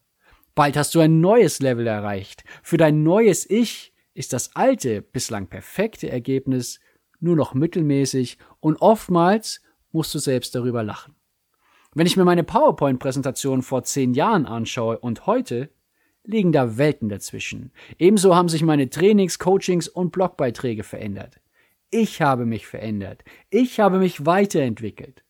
Bald 0.53 0.77
hast 0.77 0.93
du 0.93 1.00
ein 1.00 1.20
neues 1.22 1.60
Level 1.60 1.88
erreicht. 1.88 2.43
Für 2.62 2.77
dein 2.77 3.03
neues 3.03 3.50
Ich 3.50 3.93
ist 4.13 4.34
das 4.34 4.55
alte, 4.55 5.01
bislang 5.01 5.48
perfekte 5.48 6.10
Ergebnis 6.10 6.79
nur 7.20 7.36
noch 7.36 7.53
mittelmäßig 7.53 8.38
und 8.60 8.77
oftmals 8.81 9.62
musst 9.91 10.13
du 10.13 10.20
selbst 10.20 10.53
darüber 10.55 10.84
lachen. 10.84 11.15
Wenn 11.93 12.08
ich 12.08 12.17
mir 12.17 12.25
meine 12.25 12.43
PowerPoint-Präsentation 12.43 13.62
vor 13.62 13.84
zehn 13.84 14.13
Jahren 14.13 14.46
anschaue 14.46 15.00
und 15.00 15.25
heute, 15.25 15.70
liegen 16.23 16.51
da 16.51 16.77
Welten 16.77 17.09
dazwischen. 17.09 17.71
Ebenso 17.97 18.35
haben 18.35 18.49
sich 18.49 18.63
meine 18.63 18.89
Trainings, 18.89 19.39
Coachings 19.39 19.87
und 19.87 20.11
Blogbeiträge 20.11 20.83
verändert. 20.83 21.39
Ich 21.89 22.21
habe 22.21 22.45
mich 22.45 22.67
verändert. 22.67 23.23
Ich 23.49 23.79
habe 23.79 23.99
mich 23.99 24.25
weiterentwickelt. 24.25 25.23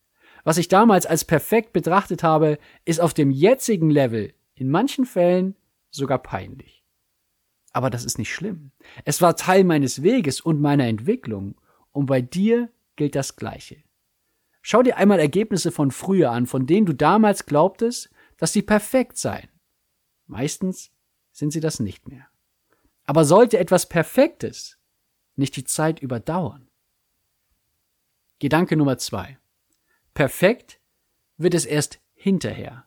Was 0.43 0.57
ich 0.57 0.67
damals 0.67 1.05
als 1.05 1.25
perfekt 1.25 1.73
betrachtet 1.73 2.23
habe, 2.23 2.57
ist 2.85 2.99
auf 2.99 3.13
dem 3.13 3.31
jetzigen 3.31 3.89
Level 3.89 4.33
in 4.55 4.69
manchen 4.69 5.05
Fällen 5.05 5.55
sogar 5.89 6.19
peinlich. 6.19 6.83
Aber 7.73 7.89
das 7.89 8.05
ist 8.05 8.17
nicht 8.17 8.33
schlimm. 8.33 8.71
Es 9.05 9.21
war 9.21 9.35
Teil 9.35 9.63
meines 9.63 10.03
Weges 10.03 10.41
und 10.41 10.61
meiner 10.61 10.87
Entwicklung. 10.87 11.55
Und 11.91 12.05
bei 12.05 12.21
dir 12.21 12.69
gilt 12.95 13.15
das 13.15 13.35
Gleiche. 13.35 13.77
Schau 14.61 14.83
dir 14.83 14.97
einmal 14.97 15.19
Ergebnisse 15.19 15.71
von 15.71 15.91
früher 15.91 16.31
an, 16.31 16.45
von 16.45 16.67
denen 16.67 16.85
du 16.85 16.93
damals 16.93 17.45
glaubtest, 17.45 18.09
dass 18.37 18.53
sie 18.53 18.61
perfekt 18.61 19.17
seien. 19.17 19.50
Meistens 20.25 20.91
sind 21.31 21.51
sie 21.51 21.59
das 21.59 21.79
nicht 21.79 22.07
mehr. 22.07 22.27
Aber 23.05 23.25
sollte 23.25 23.57
etwas 23.57 23.89
Perfektes 23.89 24.77
nicht 25.35 25.55
die 25.55 25.63
Zeit 25.63 25.99
überdauern? 25.99 26.69
Gedanke 28.39 28.75
Nummer 28.75 28.97
zwei. 28.97 29.37
Perfekt 30.13 30.79
wird 31.37 31.53
es 31.53 31.65
erst 31.65 31.99
hinterher. 32.13 32.85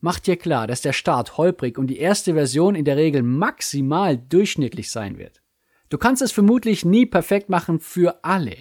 Mach 0.00 0.18
dir 0.18 0.36
klar, 0.36 0.66
dass 0.66 0.82
der 0.82 0.92
Start 0.92 1.36
holprig 1.36 1.78
und 1.78 1.86
die 1.86 1.98
erste 1.98 2.34
Version 2.34 2.74
in 2.74 2.84
der 2.84 2.96
Regel 2.96 3.22
maximal 3.22 4.18
durchschnittlich 4.18 4.90
sein 4.90 5.16
wird. 5.16 5.42
Du 5.88 5.98
kannst 5.98 6.22
es 6.22 6.32
vermutlich 6.32 6.84
nie 6.84 7.06
perfekt 7.06 7.48
machen 7.48 7.78
für 7.78 8.24
alle. 8.24 8.56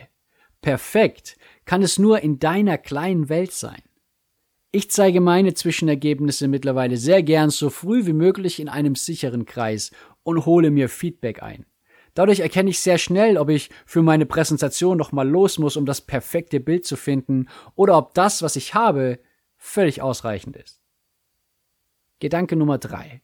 Perfekt 0.62 1.38
kann 1.66 1.82
es 1.82 1.98
nur 1.98 2.20
in 2.20 2.38
deiner 2.38 2.78
kleinen 2.78 3.30
Welt 3.30 3.54
sein. 3.54 3.82
Ich 4.74 4.90
zeige 4.90 5.20
meine 5.20 5.54
Zwischenergebnisse 5.54 6.48
mittlerweile 6.48 6.96
sehr 6.96 7.24
gern 7.24 7.50
so 7.50 7.70
früh 7.70 8.06
wie 8.06 8.14
möglich 8.14 8.60
in 8.60 8.70
einem 8.70 8.96
sicheren 8.96 9.46
Kreis 9.46 9.92
und 10.24 10.46
hole 10.46 10.72
mir 10.72 10.88
Feedback 10.88 11.44
ein. 11.44 11.66
Dadurch 12.14 12.40
erkenne 12.40 12.70
ich 12.70 12.80
sehr 12.80 12.98
schnell, 12.98 13.38
ob 13.38 13.50
ich 13.50 13.70
für 13.86 14.02
meine 14.02 14.26
Präsentation 14.26 14.98
nochmal 14.98 15.28
los 15.28 15.60
muss, 15.60 15.76
um 15.76 15.86
das 15.86 16.02
perfekte 16.02 16.62
Bild 16.62 16.86
zu 16.86 16.96
finden, 16.96 17.50
oder 17.76 17.98
ob 17.98 18.14
das, 18.14 18.42
was 18.42 18.56
ich 18.56 18.74
habe, 18.74 19.20
völlig 19.58 20.02
ausreichend 20.02 20.56
ist. 20.56 20.82
Gedanke 22.20 22.56
Nummer 22.56 22.78
drei: 22.78 23.22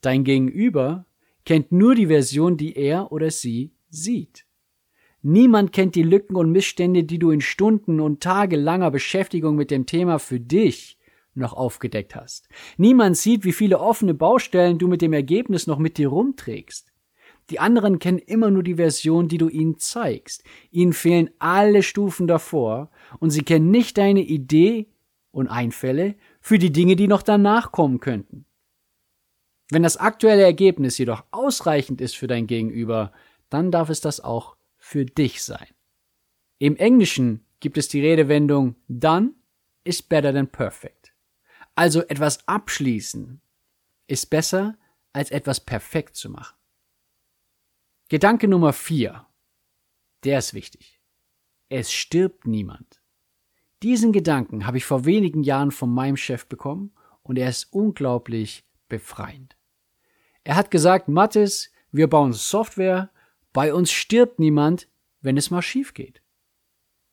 Dein 0.00 0.24
Gegenüber 0.24 1.06
kennt 1.44 1.72
nur 1.72 1.94
die 1.94 2.06
Version, 2.06 2.56
die 2.56 2.76
er 2.76 3.12
oder 3.12 3.30
sie 3.30 3.74
sieht. 3.90 4.43
Niemand 5.26 5.72
kennt 5.72 5.94
die 5.94 6.02
Lücken 6.02 6.36
und 6.36 6.52
Missstände, 6.52 7.02
die 7.02 7.18
du 7.18 7.30
in 7.30 7.40
Stunden 7.40 7.98
und 7.98 8.22
tagelanger 8.22 8.90
Beschäftigung 8.90 9.56
mit 9.56 9.70
dem 9.70 9.86
Thema 9.86 10.18
für 10.18 10.38
dich 10.38 10.98
noch 11.32 11.54
aufgedeckt 11.54 12.14
hast. 12.14 12.46
Niemand 12.76 13.16
sieht, 13.16 13.42
wie 13.42 13.54
viele 13.54 13.80
offene 13.80 14.12
Baustellen 14.12 14.78
du 14.78 14.86
mit 14.86 15.00
dem 15.00 15.14
Ergebnis 15.14 15.66
noch 15.66 15.78
mit 15.78 15.96
dir 15.96 16.08
rumträgst. 16.08 16.92
Die 17.48 17.58
anderen 17.58 18.00
kennen 18.00 18.18
immer 18.18 18.50
nur 18.50 18.62
die 18.62 18.74
Version, 18.74 19.28
die 19.28 19.38
du 19.38 19.48
ihnen 19.48 19.78
zeigst. 19.78 20.44
Ihnen 20.70 20.92
fehlen 20.92 21.30
alle 21.38 21.82
Stufen 21.82 22.26
davor 22.26 22.90
und 23.18 23.30
sie 23.30 23.44
kennen 23.44 23.70
nicht 23.70 23.96
deine 23.96 24.20
Idee 24.20 24.88
und 25.30 25.48
Einfälle 25.48 26.16
für 26.42 26.58
die 26.58 26.70
Dinge, 26.70 26.96
die 26.96 27.08
noch 27.08 27.22
danach 27.22 27.72
kommen 27.72 27.98
könnten. 27.98 28.44
Wenn 29.70 29.84
das 29.84 29.96
aktuelle 29.96 30.42
Ergebnis 30.42 30.98
jedoch 30.98 31.24
ausreichend 31.30 32.02
ist 32.02 32.14
für 32.14 32.26
dein 32.26 32.46
Gegenüber, 32.46 33.10
dann 33.48 33.70
darf 33.70 33.88
es 33.88 34.02
das 34.02 34.20
auch 34.20 34.56
für 34.84 35.06
dich 35.06 35.42
sein. 35.42 35.66
Im 36.58 36.76
Englischen 36.76 37.46
gibt 37.58 37.78
es 37.78 37.88
die 37.88 38.02
Redewendung 38.02 38.76
done 38.86 39.32
is 39.82 40.02
better 40.02 40.30
than 40.30 40.46
perfect. 40.46 41.14
Also 41.74 42.02
etwas 42.02 42.46
abschließen 42.46 43.40
ist 44.08 44.26
besser 44.26 44.76
als 45.14 45.30
etwas 45.30 45.64
perfekt 45.64 46.16
zu 46.16 46.28
machen. 46.28 46.54
Gedanke 48.10 48.46
Nummer 48.46 48.74
vier. 48.74 49.26
Der 50.22 50.38
ist 50.38 50.52
wichtig. 50.52 51.00
Es 51.70 51.90
stirbt 51.90 52.46
niemand. 52.46 53.00
Diesen 53.82 54.12
Gedanken 54.12 54.66
habe 54.66 54.76
ich 54.76 54.84
vor 54.84 55.06
wenigen 55.06 55.42
Jahren 55.42 55.70
von 55.70 55.90
meinem 55.90 56.18
Chef 56.18 56.46
bekommen 56.46 56.94
und 57.22 57.38
er 57.38 57.48
ist 57.48 57.72
unglaublich 57.72 58.68
befreiend. 58.88 59.56
Er 60.44 60.56
hat 60.56 60.70
gesagt, 60.70 61.08
Mathis, 61.08 61.72
wir 61.90 62.06
bauen 62.06 62.34
Software, 62.34 63.10
bei 63.54 63.72
uns 63.72 63.90
stirbt 63.90 64.38
niemand, 64.38 64.88
wenn 65.22 65.38
es 65.38 65.50
mal 65.50 65.62
schief 65.62 65.94
geht. 65.94 66.20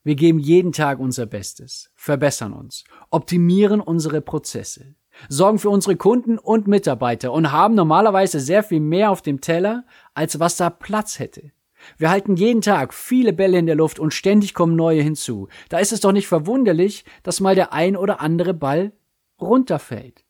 Wir 0.04 0.16
geben 0.16 0.40
jeden 0.40 0.72
Tag 0.72 1.00
unser 1.00 1.28
Bestes, 1.28 1.92
verbessern 1.96 2.52
uns, 2.52 2.84
optimieren 3.12 3.80
unsere 3.80 4.20
Prozesse, 4.22 4.96
sorgen 5.30 5.60
für 5.60 5.70
unsere 5.70 5.96
Kunden 5.96 6.40
und 6.40 6.68
Mitarbeiter 6.68 7.32
und 7.32 7.52
haben 7.52 7.76
normalerweise 7.76 8.40
sehr 8.40 8.64
viel 8.64 8.80
mehr 8.80 9.12
auf 9.12 9.22
dem 9.22 9.40
Teller, 9.40 9.86
als 10.16 10.40
was 10.40 10.58
da 10.58 10.72
Platz 10.72 11.20
hätte. 11.20 11.52
Wir 11.98 12.10
halten 12.10 12.36
jeden 12.36 12.62
Tag 12.62 12.96
viele 12.96 13.34
Bälle 13.34 13.60
in 13.60 13.68
der 13.68 13.76
Luft 13.76 14.00
und 14.00 14.14
ständig 14.14 14.56
kommen 14.56 14.76
neue 14.76 15.04
hinzu. 15.04 15.48
Da 15.70 15.78
ist 15.78 15.92
es 15.92 16.00
doch 16.00 16.12
nicht 16.12 16.28
verwunderlich, 16.28 17.06
dass 17.22 17.40
mal 17.40 17.54
der 17.56 17.72
ein 17.72 17.96
oder 17.96 18.20
andere 18.20 18.56
Ball 18.56 18.94
runterfällt. 19.40 20.26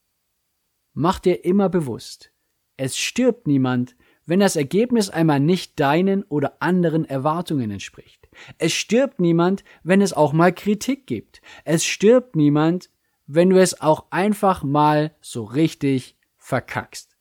Mach 0.94 1.20
dir 1.20 1.46
immer 1.46 1.70
bewusst, 1.70 2.34
es 2.76 2.98
stirbt 2.98 3.48
niemand, 3.48 3.96
wenn 4.26 4.40
das 4.40 4.56
Ergebnis 4.56 5.10
einmal 5.10 5.40
nicht 5.40 5.80
deinen 5.80 6.24
oder 6.24 6.58
anderen 6.62 7.06
Erwartungen 7.06 7.72
entspricht. 7.72 8.30
Es 8.58 8.74
stirbt 8.74 9.20
niemand, 9.20 9.64
wenn 9.84 10.02
es 10.02 10.14
auch 10.14 10.34
mal 10.34 10.54
Kritik 10.54 11.08
gibt. 11.08 11.42
Es 11.66 11.86
stirbt 11.86 12.36
niemand, 12.36 12.90
wenn 13.28 13.50
du 13.50 13.60
es 13.60 13.82
auch 13.82 14.06
einfach 14.10 14.64
mal 14.64 15.16
so 15.22 15.44
richtig 15.44 16.18
verkackst. 16.38 17.12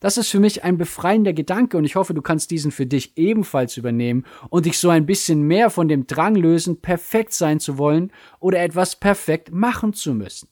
Das 0.00 0.16
ist 0.16 0.30
für 0.30 0.40
mich 0.40 0.64
ein 0.64 0.78
befreiender 0.78 1.34
Gedanke 1.34 1.76
und 1.76 1.84
ich 1.84 1.94
hoffe, 1.94 2.14
du 2.14 2.22
kannst 2.22 2.50
diesen 2.50 2.70
für 2.70 2.86
dich 2.86 3.18
ebenfalls 3.18 3.76
übernehmen 3.76 4.24
und 4.48 4.64
dich 4.64 4.78
so 4.78 4.88
ein 4.88 5.04
bisschen 5.04 5.42
mehr 5.42 5.68
von 5.68 5.88
dem 5.88 6.06
Drang 6.06 6.34
lösen, 6.34 6.80
perfekt 6.80 7.34
sein 7.34 7.60
zu 7.60 7.76
wollen 7.76 8.10
oder 8.40 8.60
etwas 8.60 8.96
perfekt 8.96 9.52
machen 9.52 9.92
zu 9.92 10.14
müssen. 10.14 10.48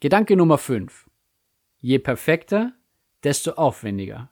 Gedanke 0.00 0.36
Nummer 0.36 0.58
5. 0.58 1.08
Je 1.78 2.00
perfekter, 2.00 2.72
desto 3.24 3.52
aufwendiger. 3.52 4.30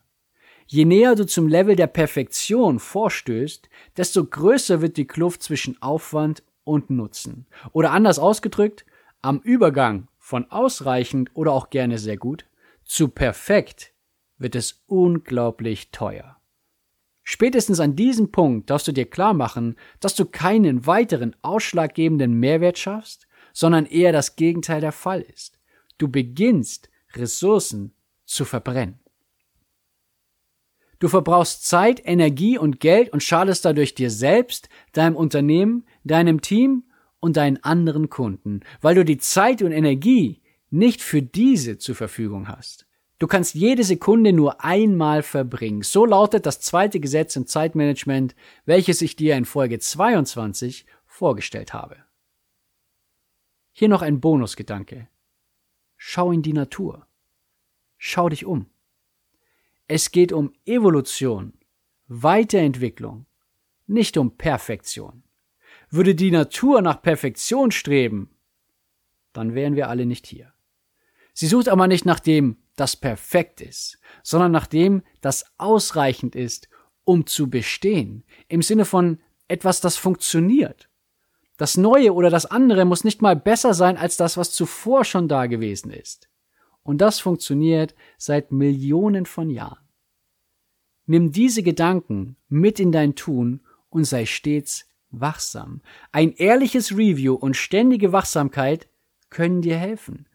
Je 0.66 0.84
näher 0.84 1.16
du 1.16 1.26
zum 1.26 1.48
Level 1.48 1.74
der 1.74 1.88
Perfektion 1.88 2.78
vorstößt, 2.78 3.68
desto 3.96 4.24
größer 4.24 4.80
wird 4.80 4.96
die 4.96 5.06
Kluft 5.06 5.42
zwischen 5.42 5.80
Aufwand 5.82 6.42
und 6.64 6.90
Nutzen. 6.90 7.46
Oder 7.72 7.90
anders 7.90 8.18
ausgedrückt, 8.18 8.84
am 9.22 9.40
Übergang 9.40 10.08
von 10.18 10.50
ausreichend 10.50 11.30
oder 11.34 11.52
auch 11.52 11.70
gerne 11.70 11.98
sehr 11.98 12.16
gut 12.16 12.44
zu 12.90 13.06
perfekt 13.06 13.92
wird 14.38 14.56
es 14.56 14.82
unglaublich 14.88 15.92
teuer. 15.92 16.38
Spätestens 17.22 17.78
an 17.78 17.94
diesem 17.94 18.32
Punkt 18.32 18.68
darfst 18.68 18.88
du 18.88 18.92
dir 18.92 19.08
klar 19.08 19.32
machen, 19.32 19.76
dass 20.00 20.16
du 20.16 20.24
keinen 20.24 20.86
weiteren 20.86 21.36
ausschlaggebenden 21.42 22.34
Mehrwert 22.34 22.78
schaffst, 22.78 23.28
sondern 23.52 23.86
eher 23.86 24.10
das 24.10 24.34
Gegenteil 24.34 24.80
der 24.80 24.90
Fall 24.90 25.20
ist. 25.20 25.60
Du 25.98 26.08
beginnst 26.08 26.90
Ressourcen 27.14 27.94
zu 28.30 28.44
verbrennen. 28.44 29.00
Du 31.00 31.08
verbrauchst 31.08 31.66
Zeit, 31.66 32.00
Energie 32.04 32.58
und 32.58 32.78
Geld 32.78 33.12
und 33.12 33.22
schadest 33.22 33.64
dadurch 33.64 33.94
dir 33.94 34.10
selbst, 34.10 34.68
deinem 34.92 35.16
Unternehmen, 35.16 35.86
deinem 36.04 36.40
Team 36.42 36.84
und 37.20 37.36
deinen 37.36 37.62
anderen 37.64 38.10
Kunden, 38.10 38.60
weil 38.82 38.94
du 38.94 39.04
die 39.04 39.18
Zeit 39.18 39.62
und 39.62 39.72
Energie 39.72 40.42
nicht 40.68 41.02
für 41.02 41.22
diese 41.22 41.78
zur 41.78 41.94
Verfügung 41.94 42.48
hast. 42.48 42.86
Du 43.18 43.26
kannst 43.26 43.54
jede 43.54 43.82
Sekunde 43.82 44.32
nur 44.32 44.64
einmal 44.64 45.22
verbringen. 45.22 45.82
So 45.82 46.06
lautet 46.06 46.46
das 46.46 46.60
zweite 46.60 47.00
Gesetz 47.00 47.36
im 47.36 47.46
Zeitmanagement, 47.46 48.34
welches 48.64 49.02
ich 49.02 49.16
dir 49.16 49.36
in 49.36 49.44
Folge 49.44 49.78
22 49.78 50.86
vorgestellt 51.04 51.74
habe. 51.74 51.96
Hier 53.72 53.88
noch 53.88 54.02
ein 54.02 54.20
Bonusgedanke. 54.20 55.08
Schau 55.96 56.32
in 56.32 56.42
die 56.42 56.54
Natur. 56.54 57.06
Schau 58.02 58.30
dich 58.30 58.46
um. 58.46 58.64
Es 59.86 60.10
geht 60.10 60.32
um 60.32 60.54
Evolution, 60.64 61.52
Weiterentwicklung, 62.08 63.26
nicht 63.86 64.16
um 64.16 64.38
Perfektion. 64.38 65.22
Würde 65.90 66.14
die 66.14 66.30
Natur 66.30 66.80
nach 66.80 67.02
Perfektion 67.02 67.70
streben, 67.72 68.30
dann 69.34 69.54
wären 69.54 69.76
wir 69.76 69.90
alle 69.90 70.06
nicht 70.06 70.26
hier. 70.26 70.54
Sie 71.34 71.46
sucht 71.46 71.68
aber 71.68 71.88
nicht 71.88 72.06
nach 72.06 72.20
dem, 72.20 72.56
das 72.74 72.96
perfekt 72.96 73.60
ist, 73.60 74.00
sondern 74.22 74.50
nach 74.50 74.66
dem, 74.66 75.02
das 75.20 75.44
ausreichend 75.58 76.34
ist, 76.34 76.70
um 77.04 77.26
zu 77.26 77.50
bestehen, 77.50 78.24
im 78.48 78.62
Sinne 78.62 78.86
von 78.86 79.20
etwas, 79.46 79.82
das 79.82 79.98
funktioniert. 79.98 80.88
Das 81.58 81.76
Neue 81.76 82.14
oder 82.14 82.30
das 82.30 82.46
andere 82.46 82.86
muss 82.86 83.04
nicht 83.04 83.20
mal 83.20 83.36
besser 83.36 83.74
sein 83.74 83.98
als 83.98 84.16
das, 84.16 84.38
was 84.38 84.52
zuvor 84.52 85.04
schon 85.04 85.28
da 85.28 85.44
gewesen 85.44 85.90
ist. 85.90 86.29
Und 86.82 86.98
das 86.98 87.20
funktioniert 87.20 87.94
seit 88.18 88.52
Millionen 88.52 89.26
von 89.26 89.50
Jahren. 89.50 89.88
Nimm 91.06 91.32
diese 91.32 91.62
Gedanken 91.62 92.36
mit 92.48 92.80
in 92.80 92.92
dein 92.92 93.14
Tun 93.14 93.60
und 93.88 94.04
sei 94.04 94.26
stets 94.26 94.86
wachsam. 95.10 95.82
Ein 96.12 96.32
ehrliches 96.32 96.92
Review 96.96 97.34
und 97.34 97.56
ständige 97.56 98.12
Wachsamkeit 98.12 98.88
können 99.28 99.62
dir 99.62 99.76
helfen. 99.76 100.28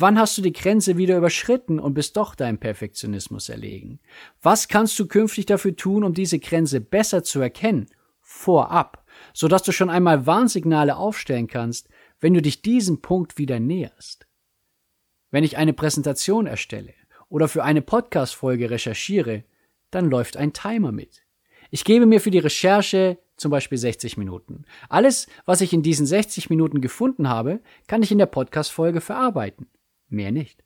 Wann 0.00 0.16
hast 0.18 0.38
du 0.38 0.42
die 0.42 0.52
Grenze 0.52 0.96
wieder 0.96 1.16
überschritten 1.16 1.80
und 1.80 1.94
bist 1.94 2.16
doch 2.16 2.36
deinem 2.36 2.58
Perfektionismus 2.58 3.48
erlegen? 3.48 3.98
Was 4.40 4.68
kannst 4.68 4.96
du 4.98 5.08
künftig 5.08 5.46
dafür 5.46 5.74
tun, 5.74 6.04
um 6.04 6.14
diese 6.14 6.38
Grenze 6.38 6.80
besser 6.80 7.24
zu 7.24 7.40
erkennen? 7.40 7.88
Vorab, 8.20 9.04
sodass 9.32 9.64
du 9.64 9.72
schon 9.72 9.90
einmal 9.90 10.24
Warnsignale 10.24 10.96
aufstellen 10.96 11.48
kannst, 11.48 11.88
wenn 12.20 12.34
du 12.34 12.42
dich 12.42 12.62
diesem 12.62 13.00
Punkt 13.00 13.38
wieder 13.38 13.58
näherst. 13.58 14.27
Wenn 15.30 15.44
ich 15.44 15.58
eine 15.58 15.74
Präsentation 15.74 16.46
erstelle 16.46 16.94
oder 17.28 17.48
für 17.48 17.62
eine 17.62 17.82
Podcast-Folge 17.82 18.70
recherchiere, 18.70 19.44
dann 19.90 20.08
läuft 20.08 20.36
ein 20.38 20.54
Timer 20.54 20.90
mit. 20.90 21.22
Ich 21.70 21.84
gebe 21.84 22.06
mir 22.06 22.20
für 22.20 22.30
die 22.30 22.38
Recherche 22.38 23.18
zum 23.36 23.50
Beispiel 23.50 23.76
60 23.76 24.16
Minuten. 24.16 24.64
Alles, 24.88 25.26
was 25.44 25.60
ich 25.60 25.74
in 25.74 25.82
diesen 25.82 26.06
60 26.06 26.48
Minuten 26.48 26.80
gefunden 26.80 27.28
habe, 27.28 27.60
kann 27.86 28.02
ich 28.02 28.10
in 28.10 28.18
der 28.18 28.26
Podcast-Folge 28.26 29.02
verarbeiten. 29.02 29.66
Mehr 30.08 30.32
nicht. 30.32 30.64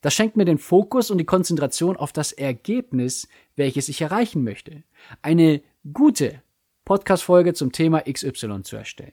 Das 0.00 0.14
schenkt 0.14 0.36
mir 0.36 0.46
den 0.46 0.58
Fokus 0.58 1.10
und 1.10 1.18
die 1.18 1.26
Konzentration 1.26 1.98
auf 1.98 2.12
das 2.12 2.32
Ergebnis, 2.32 3.28
welches 3.54 3.90
ich 3.90 4.00
erreichen 4.00 4.42
möchte. 4.42 4.82
Eine 5.20 5.62
gute 5.92 6.42
Podcast-Folge 6.86 7.52
zum 7.52 7.70
Thema 7.70 8.00
XY 8.10 8.62
zu 8.62 8.76
erstellen. 8.76 9.12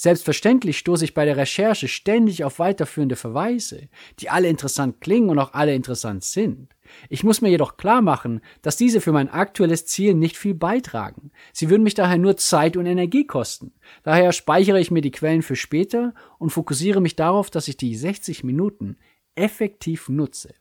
Selbstverständlich 0.00 0.78
stoße 0.78 1.04
ich 1.04 1.12
bei 1.12 1.24
der 1.24 1.36
Recherche 1.36 1.88
ständig 1.88 2.44
auf 2.44 2.60
weiterführende 2.60 3.16
Verweise, 3.16 3.88
die 4.20 4.30
alle 4.30 4.46
interessant 4.46 5.00
klingen 5.00 5.28
und 5.28 5.40
auch 5.40 5.54
alle 5.54 5.74
interessant 5.74 6.22
sind. 6.22 6.68
Ich 7.08 7.24
muss 7.24 7.40
mir 7.40 7.48
jedoch 7.48 7.76
klar 7.76 8.00
machen, 8.00 8.40
dass 8.62 8.76
diese 8.76 9.00
für 9.00 9.10
mein 9.10 9.28
aktuelles 9.28 9.86
Ziel 9.86 10.14
nicht 10.14 10.36
viel 10.36 10.54
beitragen. 10.54 11.32
Sie 11.52 11.68
würden 11.68 11.82
mich 11.82 11.94
daher 11.94 12.16
nur 12.16 12.36
Zeit 12.36 12.76
und 12.76 12.86
Energie 12.86 13.26
kosten. 13.26 13.72
Daher 14.04 14.30
speichere 14.30 14.78
ich 14.78 14.92
mir 14.92 15.00
die 15.00 15.10
Quellen 15.10 15.42
für 15.42 15.56
später 15.56 16.14
und 16.38 16.50
fokussiere 16.50 17.00
mich 17.00 17.16
darauf, 17.16 17.50
dass 17.50 17.66
ich 17.66 17.76
die 17.76 17.96
60 17.96 18.44
Minuten 18.44 18.98
effektiv 19.34 20.08
nutze. 20.08 20.54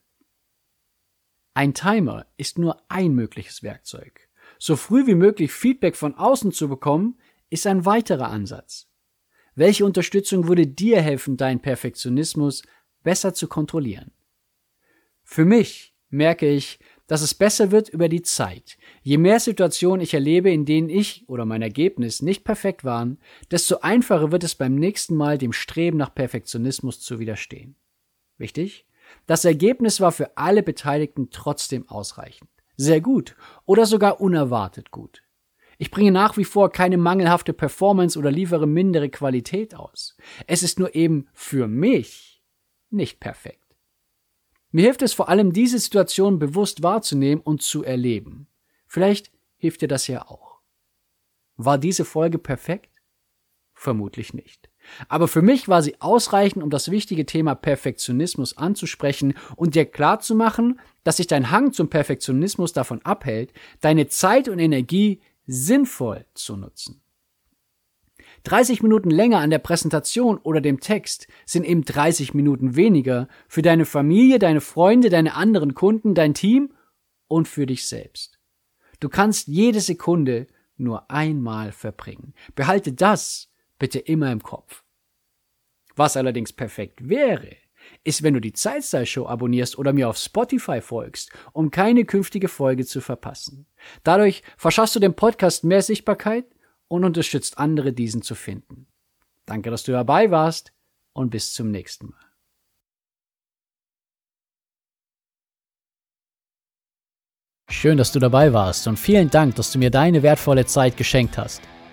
Ein 1.53 1.75
Timer 1.75 2.25
ist 2.37 2.57
nur 2.57 2.81
ein 2.89 3.13
mögliches 3.13 3.61
Werkzeug. 3.61 4.29
So 4.57 4.75
früh 4.75 5.05
wie 5.05 5.13
möglich 5.13 5.51
Feedback 5.51 5.95
von 5.95 6.15
außen 6.15 6.51
zu 6.53 6.67
bekommen, 6.67 7.19
ist 7.51 7.67
ein 7.67 7.85
weiterer 7.85 8.29
Ansatz. 8.29 8.87
Welche 9.57 9.85
Unterstützung 9.85 10.47
würde 10.47 10.67
dir 10.67 11.01
helfen, 11.01 11.35
deinen 11.35 11.59
Perfektionismus 11.59 12.61
besser 13.01 13.33
zu 13.33 13.47
kontrollieren? 13.47 14.11
Für 15.23 15.45
mich 15.45 15.95
merke 16.09 16.47
ich, 16.47 16.77
dass 17.07 17.23
es 17.23 17.33
besser 17.33 17.71
wird 17.71 17.89
über 17.89 18.07
die 18.07 18.21
Zeit. 18.21 18.77
Je 19.01 19.17
mehr 19.17 19.39
Situationen 19.39 20.01
ich 20.01 20.13
erlebe, 20.13 20.51
in 20.51 20.65
denen 20.65 20.89
ich 20.89 21.27
oder 21.27 21.43
mein 21.45 21.63
Ergebnis 21.63 22.21
nicht 22.21 22.43
perfekt 22.43 22.83
waren, 22.83 23.17
desto 23.49 23.79
einfacher 23.79 24.31
wird 24.31 24.43
es 24.43 24.53
beim 24.53 24.75
nächsten 24.75 25.15
Mal 25.15 25.39
dem 25.39 25.53
Streben 25.53 25.97
nach 25.97 26.13
Perfektionismus 26.13 27.01
zu 27.01 27.17
widerstehen. 27.17 27.75
Wichtig? 28.37 28.85
Das 29.25 29.43
Ergebnis 29.43 29.99
war 29.99 30.11
für 30.11 30.37
alle 30.37 30.61
Beteiligten 30.61 31.31
trotzdem 31.31 31.89
ausreichend. 31.89 32.51
Sehr 32.75 33.01
gut 33.01 33.35
oder 33.65 33.87
sogar 33.87 34.21
unerwartet 34.21 34.91
gut. 34.91 35.23
Ich 35.77 35.91
bringe 35.91 36.11
nach 36.11 36.37
wie 36.37 36.45
vor 36.45 36.71
keine 36.71 36.97
mangelhafte 36.97 37.53
Performance 37.53 38.17
oder 38.17 38.31
liefere 38.31 38.67
mindere 38.67 39.09
Qualität 39.09 39.75
aus. 39.75 40.17
Es 40.47 40.63
ist 40.63 40.79
nur 40.79 40.95
eben 40.95 41.27
für 41.33 41.67
mich 41.67 42.43
nicht 42.89 43.19
perfekt. 43.19 43.75
Mir 44.71 44.85
hilft 44.85 45.01
es 45.01 45.13
vor 45.13 45.29
allem, 45.29 45.53
diese 45.53 45.79
Situation 45.79 46.39
bewusst 46.39 46.83
wahrzunehmen 46.83 47.41
und 47.41 47.61
zu 47.61 47.83
erleben. 47.83 48.47
Vielleicht 48.87 49.31
hilft 49.57 49.81
dir 49.81 49.87
das 49.87 50.07
ja 50.07 50.27
auch. 50.27 50.59
War 51.55 51.77
diese 51.77 52.05
Folge 52.05 52.37
perfekt? 52.37 53.01
Vermutlich 53.73 54.33
nicht. 54.33 54.69
Aber 55.07 55.27
für 55.27 55.41
mich 55.41 55.67
war 55.67 55.81
sie 55.81 55.99
ausreichend, 56.01 56.63
um 56.63 56.69
das 56.69 56.89
wichtige 56.91 57.25
Thema 57.25 57.55
Perfektionismus 57.55 58.57
anzusprechen 58.57 59.35
und 59.55 59.75
dir 59.75 59.85
klarzumachen, 59.85 60.79
dass 61.03 61.17
sich 61.17 61.27
dein 61.27 61.51
Hang 61.51 61.73
zum 61.73 61.89
Perfektionismus 61.89 62.73
davon 62.73 63.01
abhält, 63.03 63.53
deine 63.81 64.07
Zeit 64.07 64.49
und 64.49 64.59
Energie 64.59 65.21
sinnvoll 65.47 66.25
zu 66.33 66.57
nutzen. 66.57 67.01
30 68.43 68.83
Minuten 68.83 69.09
länger 69.09 69.39
an 69.39 69.49
der 69.49 69.59
Präsentation 69.59 70.37
oder 70.37 70.61
dem 70.61 70.79
Text 70.79 71.27
sind 71.45 71.65
eben 71.65 71.83
30 71.83 72.33
Minuten 72.33 72.75
weniger 72.75 73.27
für 73.47 73.61
deine 73.61 73.85
Familie, 73.85 74.39
deine 74.39 74.61
Freunde, 74.61 75.09
deine 75.09 75.35
anderen 75.35 75.73
Kunden, 75.73 76.13
dein 76.13 76.33
Team 76.33 76.73
und 77.27 77.47
für 77.47 77.65
dich 77.65 77.87
selbst. 77.87 78.39
Du 78.99 79.09
kannst 79.09 79.47
jede 79.47 79.79
Sekunde 79.79 80.47
nur 80.77 81.09
einmal 81.09 81.71
verbringen. 81.71 82.33
Behalte 82.55 82.93
das 82.93 83.51
bitte 83.79 83.99
immer 83.99 84.31
im 84.31 84.43
Kopf. 84.43 84.83
Was 85.95 86.15
allerdings 86.15 86.53
perfekt 86.53 87.09
wäre, 87.09 87.55
ist, 88.03 88.23
wenn 88.23 88.33
du 88.33 88.41
die 88.41 88.53
Zeitstyle 88.53 89.05
Show 89.05 89.25
abonnierst 89.27 89.77
oder 89.77 89.93
mir 89.93 90.09
auf 90.09 90.17
Spotify 90.17 90.81
folgst, 90.81 91.31
um 91.53 91.71
keine 91.71 92.05
künftige 92.05 92.47
Folge 92.47 92.85
zu 92.85 93.01
verpassen. 93.01 93.65
Dadurch 94.03 94.43
verschaffst 94.57 94.95
du 94.95 94.99
dem 94.99 95.13
Podcast 95.13 95.63
mehr 95.63 95.81
Sichtbarkeit 95.81 96.45
und 96.87 97.03
unterstützt 97.03 97.57
andere, 97.57 97.93
diesen 97.93 98.21
zu 98.21 98.35
finden. 98.35 98.87
Danke, 99.45 99.69
dass 99.71 99.83
du 99.83 99.91
dabei 99.91 100.31
warst 100.31 100.73
und 101.13 101.29
bis 101.29 101.53
zum 101.53 101.71
nächsten 101.71 102.07
Mal. 102.07 102.27
Schön, 107.69 107.97
dass 107.97 108.11
du 108.11 108.19
dabei 108.19 108.53
warst 108.53 108.87
und 108.87 108.97
vielen 108.97 109.29
Dank, 109.29 109.55
dass 109.55 109.71
du 109.71 109.79
mir 109.79 109.91
deine 109.91 110.23
wertvolle 110.23 110.65
Zeit 110.65 110.95
geschenkt 110.95 111.37
hast. 111.37 111.61